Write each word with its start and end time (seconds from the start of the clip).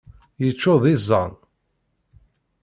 Yeččur 0.43 0.77
d 0.83 0.85
iẓẓan. 0.93 1.31